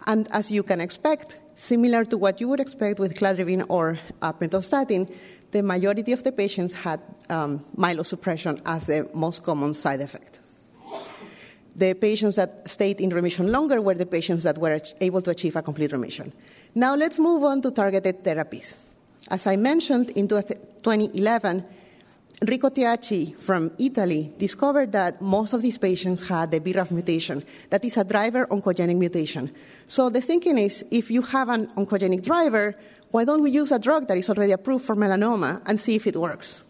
And 0.08 0.28
as 0.32 0.52
you 0.52 0.64
can 0.64 0.82
expect, 0.82 1.38
similar 1.56 2.06
to 2.06 2.18
what 2.18 2.40
you 2.42 2.48
would 2.48 2.60
expect 2.60 3.00
with 3.00 3.16
cladribine 3.16 3.66
or 3.70 4.00
uh, 4.22 4.34
pentostatin, 4.34 5.14
the 5.52 5.64
majority 5.64 6.12
of 6.12 6.24
the 6.24 6.32
patients 6.32 6.74
had 6.74 7.00
um, 7.30 7.60
myelosuppression 7.78 8.62
as 8.66 8.88
the 8.88 9.10
most 9.14 9.44
common 9.44 9.74
side 9.74 10.02
effect. 10.02 10.40
The 11.76 11.94
patients 11.94 12.36
that 12.36 12.70
stayed 12.70 13.00
in 13.00 13.10
remission 13.10 13.52
longer 13.52 13.82
were 13.82 13.94
the 13.94 14.06
patients 14.06 14.44
that 14.44 14.58
were 14.58 14.82
able 15.00 15.22
to 15.22 15.30
achieve 15.30 15.56
a 15.56 15.62
complete 15.62 15.92
remission. 15.92 16.34
Now 16.76 16.96
let's 16.96 17.20
move 17.20 17.44
on 17.44 17.62
to 17.62 17.72
targeted 17.72 18.24
therapies. 18.24 18.76
As 19.30 19.48
I 19.48 19.56
mentioned, 19.56 20.10
in 20.12 20.28
2011, 20.28 21.66
Enrico 22.42 22.70
Tiacci 22.70 23.36
from 23.36 23.70
Italy 23.78 24.32
discovered 24.38 24.94
that 24.94 25.22
most 25.22 25.52
of 25.52 25.62
these 25.62 25.78
patients 25.78 26.26
had 26.26 26.52
the 26.52 26.62
BRAF 26.62 26.90
mutation, 26.90 27.44
that 27.70 27.84
is 27.84 27.98
a 27.98 28.06
driver 28.06 28.48
oncogenic 28.48 28.98
mutation. 28.98 29.52
So 29.88 30.10
the 30.10 30.22
thinking 30.22 30.58
is 30.58 30.86
if 30.90 31.12
you 31.12 31.22
have 31.22 31.50
an 31.50 31.68
oncogenic 31.76 32.24
driver, 32.24 32.76
why 33.12 33.26
don't 33.26 33.44
we 33.44 33.52
use 33.52 33.74
a 33.74 33.80
drug 33.80 34.08
that 34.08 34.18
is 34.18 34.30
already 34.30 34.54
approved 34.54 34.86
for 34.86 34.96
melanoma 34.96 35.62
and 35.66 35.78
see 35.78 35.96
if 35.96 36.08
it 36.08 36.16
works? 36.16 36.64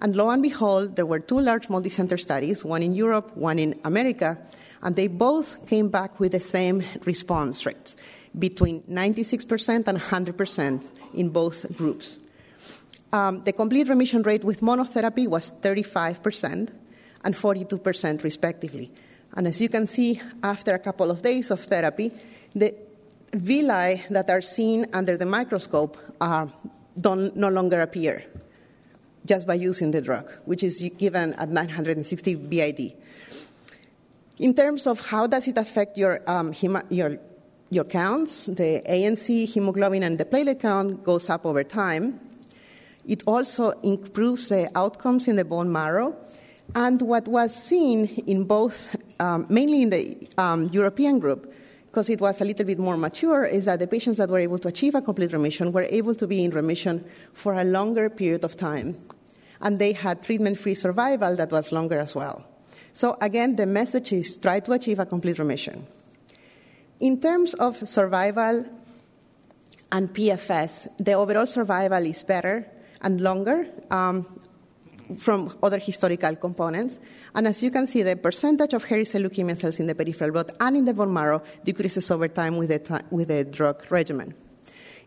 And 0.00 0.16
lo 0.16 0.28
and 0.28 0.42
behold, 0.42 0.96
there 0.96 1.06
were 1.06 1.20
two 1.20 1.40
large 1.40 1.68
multicenter 1.68 2.18
studies, 2.18 2.64
one 2.64 2.82
in 2.82 2.92
Europe, 2.92 3.30
one 3.36 3.60
in 3.60 3.78
America, 3.84 4.36
and 4.82 4.96
they 4.96 5.06
both 5.06 5.68
came 5.68 5.88
back 5.88 6.18
with 6.18 6.32
the 6.32 6.40
same 6.40 6.82
response 7.04 7.64
rates 7.64 7.96
between 8.36 8.82
96% 8.82 9.86
and 9.86 9.98
100% 9.98 10.84
in 11.14 11.28
both 11.28 11.76
groups. 11.76 12.18
Um, 13.12 13.42
the 13.44 13.52
complete 13.52 13.88
remission 13.88 14.22
rate 14.22 14.44
with 14.44 14.60
monotherapy 14.60 15.26
was 15.28 15.50
35% 15.50 16.70
and 17.24 17.34
42%, 17.34 18.22
respectively. 18.22 18.90
And 19.34 19.46
as 19.46 19.60
you 19.60 19.68
can 19.68 19.86
see, 19.86 20.20
after 20.42 20.74
a 20.74 20.78
couple 20.78 21.10
of 21.10 21.22
days 21.22 21.50
of 21.50 21.60
therapy, 21.60 22.10
the 22.54 22.74
villi 23.32 24.02
that 24.10 24.30
are 24.30 24.40
seen 24.40 24.86
under 24.92 25.16
the 25.16 25.26
microscope 25.26 25.96
don't 26.98 27.36
no 27.36 27.48
longer 27.48 27.80
appear 27.80 28.24
just 29.26 29.46
by 29.46 29.54
using 29.54 29.90
the 29.90 30.00
drug, 30.00 30.30
which 30.44 30.62
is 30.62 30.88
given 30.98 31.34
at 31.34 31.48
960 31.48 32.34
BID. 32.36 32.92
In 34.38 34.54
terms 34.54 34.86
of 34.86 35.00
how 35.00 35.26
does 35.26 35.48
it 35.48 35.58
affect 35.58 35.98
your, 35.98 36.20
um, 36.30 36.52
your 36.90 37.18
your 37.70 37.84
counts, 37.84 38.46
the 38.46 38.82
ANC, 38.88 39.46
hemoglobin, 39.48 40.02
and 40.02 40.18
the 40.18 40.24
platelet 40.24 40.60
count 40.60 41.02
goes 41.02 41.28
up 41.28 41.44
over 41.44 41.64
time. 41.64 42.20
It 43.06 43.22
also 43.26 43.70
improves 43.82 44.48
the 44.48 44.70
outcomes 44.74 45.28
in 45.28 45.36
the 45.36 45.44
bone 45.44 45.70
marrow. 45.70 46.16
And 46.74 47.00
what 47.00 47.28
was 47.28 47.54
seen 47.54 48.06
in 48.26 48.44
both, 48.44 48.96
um, 49.20 49.46
mainly 49.48 49.82
in 49.82 49.90
the 49.90 50.28
um, 50.36 50.68
European 50.72 51.20
group, 51.20 51.52
because 51.86 52.10
it 52.10 52.20
was 52.20 52.40
a 52.40 52.44
little 52.44 52.66
bit 52.66 52.78
more 52.78 52.96
mature, 52.96 53.44
is 53.44 53.66
that 53.66 53.78
the 53.78 53.86
patients 53.86 54.18
that 54.18 54.28
were 54.28 54.40
able 54.40 54.58
to 54.58 54.68
achieve 54.68 54.94
a 54.94 55.00
complete 55.00 55.32
remission 55.32 55.72
were 55.72 55.86
able 55.88 56.14
to 56.16 56.26
be 56.26 56.44
in 56.44 56.50
remission 56.50 57.04
for 57.32 57.54
a 57.54 57.64
longer 57.64 58.10
period 58.10 58.44
of 58.44 58.56
time. 58.56 58.96
And 59.60 59.78
they 59.78 59.92
had 59.92 60.22
treatment 60.22 60.58
free 60.58 60.74
survival 60.74 61.36
that 61.36 61.50
was 61.50 61.72
longer 61.72 61.98
as 61.98 62.14
well. 62.14 62.44
So, 62.92 63.16
again, 63.20 63.56
the 63.56 63.66
message 63.66 64.12
is 64.12 64.36
try 64.36 64.60
to 64.60 64.72
achieve 64.72 64.98
a 64.98 65.06
complete 65.06 65.38
remission. 65.38 65.86
In 66.98 67.20
terms 67.20 67.54
of 67.54 67.76
survival 67.88 68.66
and 69.92 70.12
PFS, 70.12 70.96
the 70.98 71.12
overall 71.12 71.46
survival 71.46 72.04
is 72.04 72.22
better 72.22 72.66
and 73.02 73.20
longer 73.20 73.66
um, 73.90 74.26
from 75.18 75.56
other 75.62 75.78
historical 75.78 76.34
components. 76.36 76.98
And 77.34 77.46
as 77.46 77.62
you 77.62 77.70
can 77.70 77.86
see, 77.86 78.02
the 78.02 78.16
percentage 78.16 78.72
of 78.72 78.84
hairy 78.84 79.04
cell 79.04 79.22
leukemia 79.22 79.56
cells 79.58 79.78
in 79.78 79.86
the 79.86 79.94
peripheral 79.94 80.32
blood 80.32 80.52
and 80.60 80.76
in 80.76 80.84
the 80.84 80.94
bone 80.94 81.12
marrow 81.12 81.42
decreases 81.64 82.10
over 82.10 82.28
time 82.28 82.56
with 82.56 82.70
the, 82.70 82.78
t- 82.78 83.04
with 83.10 83.28
the 83.28 83.44
drug 83.44 83.84
regimen. 83.90 84.34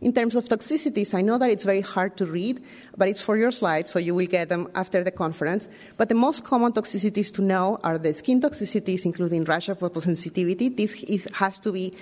In 0.01 0.13
terms 0.13 0.37
of 0.37 0.45
toxicities, 0.45 1.13
I 1.13 1.19
know 1.19 1.37
that 1.37 1.49
it's 1.49 1.65
very 1.65 1.81
hard 1.81 2.15
to 2.17 2.25
read, 2.25 2.61
but 2.95 3.09
it's 3.09 3.19
for 3.19 3.35
your 3.35 3.51
slides, 3.51 3.91
so 3.91 3.99
you 3.99 4.15
will 4.15 4.27
get 4.27 4.47
them 4.47 4.69
after 4.73 5.03
the 5.03 5.11
conference. 5.11 5.67
But 5.97 6.07
the 6.07 6.15
most 6.15 6.45
common 6.45 6.71
toxicities 6.71 7.33
to 7.33 7.41
know 7.41 7.79
are 7.83 7.97
the 7.97 8.13
skin 8.13 8.39
toxicities, 8.39 9.03
including 9.03 9.43
rash 9.43 9.67
of 9.67 9.79
photosensitivity. 9.79 10.73
This 10.77 11.03
is, 11.03 11.27
has 11.33 11.59
to 11.59 11.73
be 11.73 11.93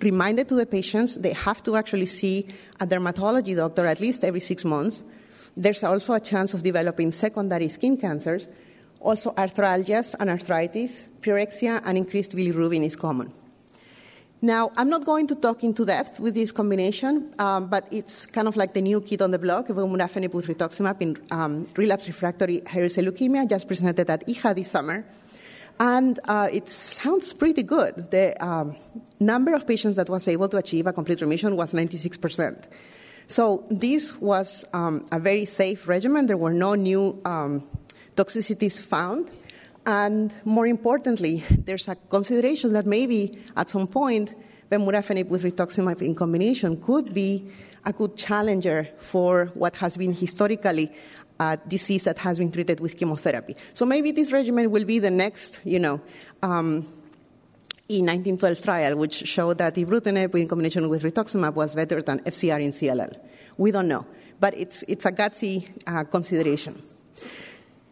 reminded 0.00 0.48
to 0.48 0.56
the 0.56 0.66
patients. 0.66 1.14
They 1.14 1.32
have 1.32 1.62
to 1.62 1.76
actually 1.76 2.06
see 2.06 2.48
a 2.80 2.86
dermatology 2.88 3.54
doctor 3.54 3.86
at 3.86 4.00
least 4.00 4.24
every 4.24 4.40
six 4.40 4.64
months. 4.64 5.04
There's 5.56 5.84
also 5.84 6.14
a 6.14 6.20
chance 6.20 6.54
of 6.54 6.62
developing 6.62 7.12
secondary 7.12 7.68
skin 7.68 7.96
cancers. 7.96 8.48
Also, 9.00 9.32
arthralgias 9.32 10.14
and 10.18 10.30
arthritis, 10.30 11.08
pyrexia, 11.20 11.80
and 11.84 11.98
increased 11.98 12.32
bilirubin 12.32 12.84
is 12.84 12.96
common. 12.96 13.30
Now, 14.44 14.72
I'm 14.76 14.90
not 14.90 15.04
going 15.04 15.26
to 15.28 15.34
talk 15.34 15.64
into 15.64 15.86
depth 15.86 16.20
with 16.20 16.34
this 16.34 16.52
combination, 16.52 17.32
um, 17.38 17.66
but 17.68 17.86
it's 17.90 18.26
kind 18.26 18.46
of 18.46 18.56
like 18.56 18.74
the 18.74 18.82
new 18.82 19.00
kid 19.00 19.22
on 19.22 19.30
the 19.30 19.38
block, 19.38 19.68
vemurafenib 19.68 20.34
with 20.34 20.46
rituximab 20.48 21.00
in 21.00 21.16
um, 21.30 21.66
relapse 21.76 22.06
refractory 22.08 22.62
hairy 22.66 22.90
cell 22.90 23.04
leukemia, 23.04 23.48
just 23.48 23.66
presented 23.66 24.10
at 24.10 24.26
EHA 24.26 24.54
this 24.54 24.70
summer. 24.70 25.06
And 25.80 26.20
uh, 26.24 26.48
it 26.52 26.68
sounds 26.68 27.32
pretty 27.32 27.62
good. 27.62 28.10
The 28.10 28.36
um, 28.44 28.76
number 29.18 29.54
of 29.54 29.66
patients 29.66 29.96
that 29.96 30.08
was 30.08 30.28
able 30.28 30.48
to 30.50 30.58
achieve 30.58 30.86
a 30.86 30.92
complete 30.92 31.20
remission 31.20 31.56
was 31.56 31.72
96%. 31.72 32.68
So 33.26 33.64
this 33.70 34.20
was 34.20 34.64
um, 34.72 35.06
a 35.10 35.18
very 35.18 35.44
safe 35.44 35.88
regimen. 35.88 36.26
There 36.26 36.36
were 36.36 36.52
no 36.52 36.74
new 36.74 37.20
um, 37.24 37.62
toxicities 38.16 38.80
found. 38.80 39.30
And 39.86 40.32
more 40.44 40.66
importantly, 40.66 41.42
there's 41.50 41.88
a 41.88 41.94
consideration 41.94 42.72
that 42.72 42.86
maybe 42.86 43.38
at 43.56 43.70
some 43.70 43.86
point, 43.86 44.34
vemurafenib 44.70 45.28
with 45.28 45.42
rituximab 45.42 46.00
in 46.00 46.14
combination 46.14 46.80
could 46.80 47.12
be 47.12 47.50
a 47.84 47.92
good 47.92 48.16
challenger 48.16 48.88
for 48.96 49.46
what 49.54 49.76
has 49.76 49.96
been 49.96 50.14
historically 50.14 50.90
a 51.40 51.58
disease 51.68 52.04
that 52.04 52.18
has 52.18 52.38
been 52.38 52.50
treated 52.50 52.80
with 52.80 52.96
chemotherapy. 52.96 53.56
So 53.72 53.84
maybe 53.84 54.12
this 54.12 54.32
regimen 54.32 54.70
will 54.70 54.84
be 54.84 55.00
the 55.00 55.10
next, 55.10 55.60
you 55.64 55.80
know, 55.80 56.00
um, 56.42 56.86
E1912 57.88 58.62
trial, 58.62 58.96
which 58.96 59.26
showed 59.26 59.58
that 59.58 59.74
ibrutinib 59.74 60.34
in 60.36 60.48
combination 60.48 60.88
with 60.88 61.02
rituximab 61.02 61.54
was 61.54 61.74
better 61.74 62.00
than 62.00 62.20
FCR 62.20 62.60
in 62.60 62.70
CLL. 62.70 63.18
We 63.58 63.70
don't 63.70 63.88
know, 63.88 64.06
but 64.40 64.56
it's, 64.56 64.84
it's 64.88 65.04
a 65.04 65.12
gutsy 65.12 65.68
uh, 65.86 66.04
consideration. 66.04 66.82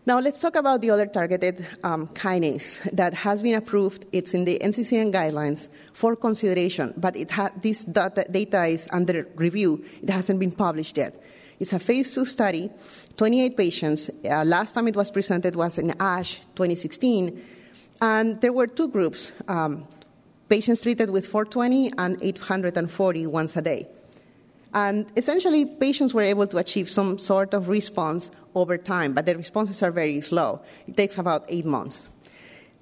Now, 0.05 0.19
let's 0.19 0.41
talk 0.41 0.57
about 0.57 0.81
the 0.81 0.91
other 0.91 1.07
targeted 1.07 1.65
um, 1.85 2.09
kinase 2.09 2.83
that 2.91 3.15
has 3.15 3.41
been 3.41 3.55
approved. 3.55 4.05
It's 4.11 4.35
in 4.35 4.45
the 4.45 4.59
NCCN 4.59 5.13
guidelines 5.13 5.69
for 5.93 6.17
consideration, 6.17 6.93
but 6.97 7.15
ha- 7.31 7.51
this 7.61 7.85
data, 7.85 8.25
data 8.29 8.65
is 8.65 8.89
under 8.91 9.29
review. 9.37 9.85
It 10.03 10.11
hasn't 10.11 10.41
been 10.41 10.51
published 10.51 10.97
yet. 10.97 11.23
It's 11.61 11.73
a 11.73 11.79
phase 11.79 12.13
two 12.13 12.25
study, 12.25 12.69
28 13.17 13.57
patients. 13.57 14.11
Uh, 14.25 14.43
last 14.45 14.75
time 14.75 14.89
it 14.89 14.97
was 14.97 15.13
presented 15.13 15.55
was 15.55 15.79
in 15.79 15.95
ASH 16.01 16.41
2016, 16.57 17.41
and 18.03 18.41
there 18.41 18.53
were 18.53 18.67
two 18.67 18.89
groups 18.89 19.33
um, 19.49 19.87
patients 20.49 20.83
treated 20.83 21.09
with 21.09 21.25
420 21.27 21.93
and 21.97 22.19
840 22.21 23.27
once 23.29 23.57
a 23.57 23.63
day. 23.63 23.87
And 24.75 25.07
essentially, 25.17 25.65
patients 25.65 26.13
were 26.13 26.23
able 26.23 26.47
to 26.49 26.57
achieve 26.59 26.91
some 26.91 27.19
sort 27.19 27.55
of 27.55 27.69
response 27.69 28.31
over 28.55 28.77
time, 28.77 29.15
but 29.15 29.25
the 29.27 29.37
responses 29.37 29.83
are 29.83 29.91
very 29.91 30.21
slow. 30.21 30.61
It 30.89 30.97
takes 30.97 31.17
about 31.17 31.45
eight 31.49 31.65
months. 31.65 32.03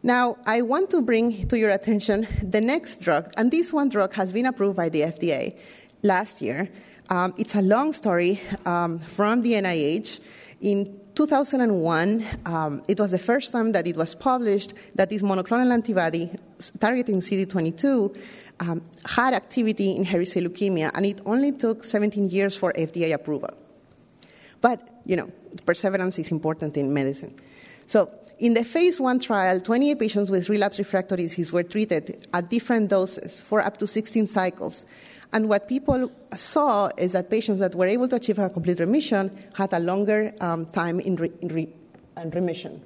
Now, 0.03 0.39
I 0.47 0.63
want 0.63 0.89
to 0.91 1.03
bring 1.03 1.47
to 1.49 1.59
your 1.59 1.71
attention 1.71 2.27
the 2.43 2.61
next 2.61 3.01
drug, 3.01 3.33
and 3.37 3.51
this 3.51 3.73
one 3.73 3.89
drug 3.89 4.15
has 4.15 4.33
been 4.33 4.47
approved 4.47 4.77
by 4.77 4.89
the 4.89 5.03
FDA 5.03 5.59
last 6.03 6.41
year. 6.41 6.71
Um, 7.11 7.35
it's 7.37 7.55
a 7.55 7.63
long 7.63 7.93
story 7.93 8.41
um, 8.65 9.01
from 9.01 9.43
the 9.43 9.53
NIH. 9.53 10.21
In 10.61 11.01
2001, 11.15 12.27
um, 12.45 12.83
it 12.87 13.01
was 13.01 13.13
the 13.13 13.19
first 13.19 13.51
time 13.51 13.73
that 13.73 13.87
it 13.87 13.97
was 13.97 14.15
published 14.15 14.75
that 14.95 15.09
this 15.09 15.23
monoclonal 15.23 15.73
antibody 15.73 16.31
targeting 16.79 17.21
CD22 17.21 18.15
um, 18.61 18.83
had 19.07 19.33
activity 19.33 19.97
in 19.97 20.05
hairy 20.05 20.27
cell 20.27 20.43
leukemia, 20.43 20.91
and 20.95 21.07
it 21.07 21.21
only 21.25 21.53
took 21.53 21.83
17 21.83 22.29
years 22.29 22.55
for 22.55 22.75
FDA 22.75 23.15
approval. 23.15 23.51
But, 24.61 25.01
you 25.07 25.17
know, 25.17 25.31
perseverance 25.65 26.19
is 26.19 26.31
important 26.31 26.77
in 26.77 26.93
medicine. 26.93 27.35
So, 27.87 28.15
in 28.39 28.55
the 28.55 28.65
phase 28.65 29.01
one 29.01 29.19
trial, 29.19 29.61
28 29.61 29.99
patients 29.99 30.31
with 30.31 30.49
relapse 30.49 30.79
refractory 30.79 31.23
disease 31.23 31.53
were 31.53 31.63
treated 31.63 32.27
at 32.33 32.51
different 32.51 32.89
doses 32.89 33.41
for 33.41 33.63
up 33.65 33.79
to 33.79 33.87
16 33.87 34.27
cycles. 34.27 34.85
And 35.33 35.49
what 35.49 35.69
people 35.69 36.11
saw 36.37 36.91
is 36.97 37.13
that 37.13 37.31
patients 37.31 37.61
that 37.61 37.75
were 37.75 37.87
able 37.87 38.09
to 38.09 38.17
achieve 38.17 38.39
a 38.39 38.51
complete 38.51 38.81
remission 38.81 39.31
had 39.55 39.73
a 39.73 39.79
longer 39.79 40.33
um, 40.41 40.67
time 40.67 41.01
in, 41.01 41.17
re- 41.17 41.33
in, 41.41 41.49
re- 41.49 41.73
in 42.21 42.31
remission. 42.31 42.83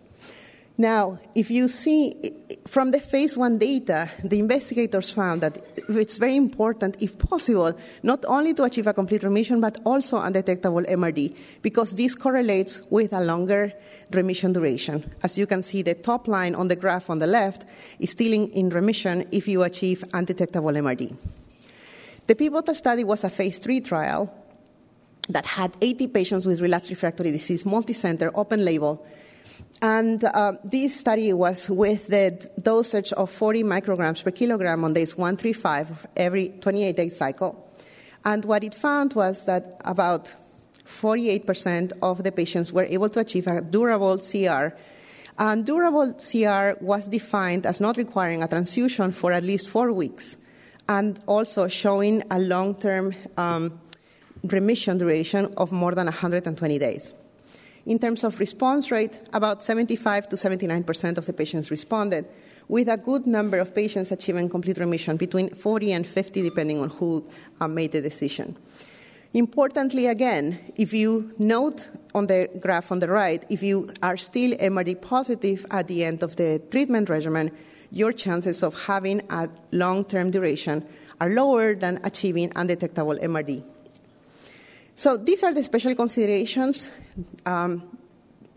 Now, 0.76 1.20
if 1.36 1.52
you 1.52 1.68
see 1.68 2.32
from 2.66 2.90
the 2.90 2.98
phase 2.98 3.38
one 3.38 3.58
data, 3.58 4.10
the 4.24 4.40
investigators 4.40 5.08
found 5.08 5.40
that 5.42 5.58
it's 5.88 6.16
very 6.18 6.34
important, 6.34 7.00
if 7.00 7.16
possible, 7.16 7.78
not 8.02 8.24
only 8.26 8.54
to 8.54 8.64
achieve 8.64 8.88
a 8.88 8.92
complete 8.92 9.22
remission, 9.22 9.60
but 9.60 9.78
also 9.84 10.18
undetectable 10.18 10.82
MRD, 10.82 11.36
because 11.62 11.94
this 11.94 12.16
correlates 12.16 12.82
with 12.90 13.12
a 13.12 13.20
longer 13.20 13.72
remission 14.10 14.52
duration. 14.52 15.08
As 15.22 15.38
you 15.38 15.46
can 15.46 15.62
see, 15.62 15.82
the 15.82 15.94
top 15.94 16.26
line 16.26 16.56
on 16.56 16.66
the 16.66 16.76
graph 16.76 17.08
on 17.08 17.20
the 17.20 17.28
left 17.28 17.64
is 18.00 18.10
still 18.10 18.32
in, 18.32 18.48
in 18.50 18.68
remission 18.70 19.28
if 19.30 19.46
you 19.46 19.62
achieve 19.62 20.02
undetectable 20.12 20.72
MRD. 20.72 21.14
The 22.26 22.34
pivotal 22.34 22.74
study 22.74 23.04
was 23.04 23.24
a 23.24 23.30
phase 23.30 23.58
three 23.58 23.80
trial 23.80 24.32
that 25.28 25.44
had 25.44 25.76
80 25.80 26.08
patients 26.08 26.46
with 26.46 26.60
relapsed 26.60 26.90
refractory 26.90 27.30
disease, 27.32 27.64
multicenter, 27.64 28.30
open 28.34 28.64
label 28.64 29.06
and 29.82 30.24
uh, 30.24 30.54
this 30.64 30.98
study 30.98 31.32
was 31.32 31.68
with 31.68 32.06
the 32.06 32.48
dosage 32.60 33.12
of 33.12 33.30
40 33.30 33.64
micrograms 33.64 34.22
per 34.22 34.30
kilogram 34.30 34.84
on 34.84 34.92
days 34.92 35.16
1, 35.16 35.36
3, 35.36 35.52
5 35.52 35.90
of 35.90 36.06
every 36.16 36.48
28 36.60 36.96
day 36.96 37.08
cycle. 37.08 37.70
And 38.24 38.44
what 38.44 38.64
it 38.64 38.74
found 38.74 39.12
was 39.12 39.44
that 39.46 39.80
about 39.84 40.34
48% 40.86 41.92
of 42.02 42.22
the 42.22 42.32
patients 42.32 42.72
were 42.72 42.84
able 42.84 43.08
to 43.10 43.20
achieve 43.20 43.46
a 43.46 43.60
durable 43.60 44.18
CR. 44.18 44.74
And 45.38 45.66
durable 45.66 46.14
CR 46.14 46.82
was 46.82 47.08
defined 47.08 47.66
as 47.66 47.80
not 47.80 47.96
requiring 47.96 48.42
a 48.42 48.48
transfusion 48.48 49.12
for 49.12 49.32
at 49.32 49.42
least 49.42 49.68
four 49.68 49.92
weeks 49.92 50.38
and 50.88 51.20
also 51.26 51.68
showing 51.68 52.22
a 52.30 52.38
long 52.38 52.74
term 52.74 53.14
um, 53.36 53.80
remission 54.44 54.98
duration 54.98 55.52
of 55.56 55.72
more 55.72 55.94
than 55.94 56.06
120 56.06 56.78
days. 56.78 57.14
In 57.86 57.98
terms 57.98 58.24
of 58.24 58.40
response 58.40 58.90
rate, 58.90 59.18
about 59.32 59.62
75 59.62 60.28
to 60.30 60.36
79% 60.36 61.18
of 61.18 61.26
the 61.26 61.32
patients 61.32 61.70
responded, 61.70 62.26
with 62.68 62.88
a 62.88 62.96
good 62.96 63.26
number 63.26 63.58
of 63.58 63.74
patients 63.74 64.10
achieving 64.10 64.48
complete 64.48 64.78
remission, 64.78 65.16
between 65.18 65.50
40 65.50 65.92
and 65.92 66.06
50, 66.06 66.42
depending 66.42 66.80
on 66.80 66.88
who 66.88 67.28
uh, 67.60 67.68
made 67.68 67.92
the 67.92 68.00
decision. 68.00 68.56
Importantly, 69.34 70.06
again, 70.06 70.58
if 70.76 70.94
you 70.94 71.34
note 71.38 71.90
on 72.14 72.28
the 72.28 72.48
graph 72.60 72.90
on 72.90 73.00
the 73.00 73.08
right, 73.08 73.44
if 73.50 73.62
you 73.62 73.90
are 74.02 74.16
still 74.16 74.56
MRD 74.56 75.02
positive 75.02 75.66
at 75.70 75.88
the 75.88 76.04
end 76.04 76.22
of 76.22 76.36
the 76.36 76.62
treatment 76.70 77.10
regimen, 77.10 77.50
your 77.94 78.12
chances 78.12 78.62
of 78.62 78.74
having 78.84 79.22
a 79.30 79.48
long 79.70 80.04
term 80.04 80.30
duration 80.30 80.84
are 81.20 81.30
lower 81.30 81.74
than 81.74 82.00
achieving 82.02 82.52
undetectable 82.56 83.14
MRD. 83.14 83.62
So 84.96 85.16
these 85.16 85.42
are 85.42 85.54
the 85.54 85.62
special 85.62 85.94
considerations. 85.94 86.90
Um, 87.46 87.98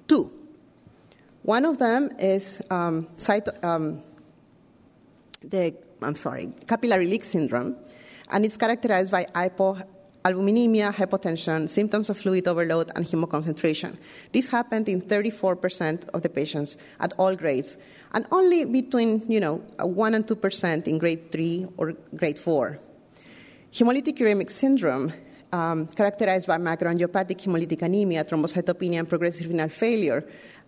two. 0.08 0.32
One 1.44 1.66
of 1.66 1.78
them 1.78 2.10
is 2.20 2.62
um, 2.70 3.08
um, 3.64 4.02
the 5.44 5.74
I'm 6.02 6.16
sorry, 6.16 6.52
capillary 6.68 7.08
leak 7.08 7.24
syndrome, 7.24 7.76
and 8.30 8.44
it's 8.44 8.58
characterized 8.58 9.12
by 9.12 9.28
hypoalbuminemia, 10.34 10.94
hypotension, 10.94 11.68
symptoms 11.70 12.10
of 12.10 12.18
fluid 12.18 12.48
overload, 12.48 12.92
and 12.96 13.06
hemoconcentration. 13.06 13.98
This 14.32 14.50
happened 14.50 14.90
in 14.90 15.02
34% 15.02 16.10
of 16.10 16.22
the 16.22 16.30
patients 16.30 16.78
at 17.00 17.14
all 17.18 17.36
grades, 17.36 17.78
and 18.14 18.26
only 18.32 18.66
between 18.66 19.30
you 19.30 19.40
know 19.40 19.58
one 19.80 20.14
and 20.14 20.28
two 20.28 20.36
percent 20.36 20.88
in 20.88 20.98
grade 20.98 21.32
three 21.32 21.68
or 21.78 21.94
grade 22.16 22.40
four. 22.40 22.80
Hemolytic 23.72 24.18
uremic 24.18 24.50
syndrome 24.50 25.14
um, 25.54 25.88
characterized 25.88 26.48
by 26.48 26.58
macroangiopathic 26.58 27.44
hemolytic 27.44 27.82
anemia, 27.82 28.24
thrombocytopenia, 28.24 29.00
and 29.00 29.10
progressive 29.10 29.48
renal 29.48 29.70
failure, 29.70 30.28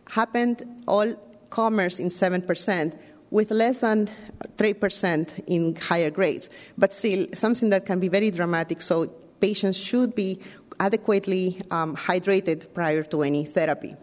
happened 0.10 0.64
all 0.88 1.14
comers 1.50 2.00
in 2.00 2.08
7%, 2.08 2.98
with 3.32 3.52
less 3.52 3.82
than 3.82 4.10
3% 4.58 5.44
in 5.48 5.76
higher 5.76 6.10
grades, 6.10 6.50
but 6.78 6.94
still 6.94 7.28
something 7.34 7.70
that 7.70 7.86
can 7.86 8.00
be 8.00 8.08
very 8.08 8.32
dramatic. 8.32 8.82
So 8.82 9.12
patients 9.40 9.78
should 9.78 10.16
be 10.16 10.40
adequately 10.80 11.62
um, 11.72 11.96
hydrated 11.96 12.74
prior 12.74 13.04
to 13.04 13.24
any 13.24 13.46
therapy. 13.46 13.96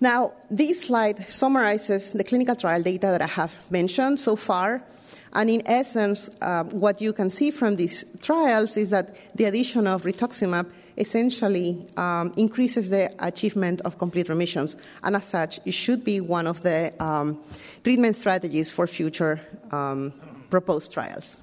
Now, 0.00 0.34
this 0.50 0.84
slide 0.84 1.26
summarizes 1.28 2.12
the 2.12 2.24
clinical 2.24 2.54
trial 2.54 2.82
data 2.82 3.06
that 3.06 3.22
I 3.22 3.26
have 3.26 3.54
mentioned 3.70 4.20
so 4.20 4.36
far. 4.36 4.84
And 5.32 5.48
in 5.48 5.62
essence, 5.66 6.30
uh, 6.40 6.64
what 6.64 7.00
you 7.00 7.12
can 7.12 7.30
see 7.30 7.50
from 7.50 7.76
these 7.76 8.04
trials 8.20 8.76
is 8.76 8.90
that 8.90 9.16
the 9.36 9.44
addition 9.44 9.86
of 9.86 10.02
rituximab 10.02 10.70
essentially 10.98 11.86
um, 11.96 12.32
increases 12.36 12.90
the 12.90 13.12
achievement 13.20 13.80
of 13.82 13.98
complete 13.98 14.28
remissions. 14.28 14.76
And 15.02 15.16
as 15.16 15.26
such, 15.26 15.60
it 15.64 15.72
should 15.72 16.04
be 16.04 16.20
one 16.20 16.46
of 16.46 16.62
the 16.62 16.92
um, 17.02 17.42
treatment 17.84 18.16
strategies 18.16 18.70
for 18.70 18.86
future 18.86 19.40
um, 19.72 20.12
proposed 20.50 20.92
trials. 20.92 21.38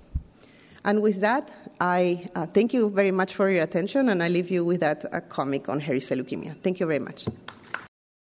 And 0.86 1.02
with 1.02 1.22
that, 1.22 1.52
I 1.84 2.30
uh, 2.34 2.46
thank 2.46 2.74
you 2.74 2.90
very 2.90 3.12
much 3.12 3.36
for 3.36 3.50
your 3.50 3.62
attention, 3.62 4.08
and 4.08 4.24
I 4.24 4.30
leave 4.30 4.50
you 4.50 4.64
with 4.64 4.80
that 4.80 5.04
uh, 5.04 5.20
comic 5.20 5.68
on 5.68 5.82
hairy 5.82 6.00
cell 6.00 6.18
leukemia. 6.18 6.56
Thank 6.56 6.80
you 6.80 6.86
very 6.86 7.00
much. 7.00 7.26